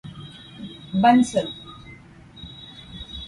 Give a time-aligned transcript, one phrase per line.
[1.03, 1.47] Bansal.